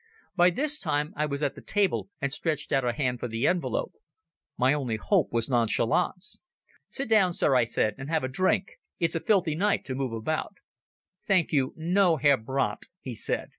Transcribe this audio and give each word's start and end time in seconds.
By 0.35 0.49
this 0.49 0.79
time 0.79 1.13
I 1.15 1.27
was 1.27 1.43
at 1.43 1.53
the 1.53 1.61
table 1.61 2.09
and 2.19 2.33
stretched 2.33 2.71
out 2.71 2.83
a 2.83 2.91
hand 2.91 3.19
for 3.19 3.27
the 3.27 3.45
envelope. 3.45 3.93
My 4.57 4.75
one 4.75 4.97
hope 4.97 5.31
was 5.31 5.47
nonchalance. 5.47 6.39
"Sit 6.89 7.07
down, 7.07 7.33
sir," 7.33 7.53
I 7.53 7.65
said, 7.65 7.93
"and 7.99 8.09
have 8.09 8.23
a 8.23 8.27
drink. 8.27 8.79
It's 8.97 9.13
a 9.13 9.19
filthy 9.19 9.53
night 9.53 9.85
to 9.85 9.93
move 9.93 10.11
about 10.13 10.55
in." 10.57 11.27
"Thank 11.27 11.51
you, 11.51 11.75
no, 11.77 12.17
Herr 12.17 12.37
Brandt," 12.37 12.87
he 12.99 13.13
said. 13.13 13.49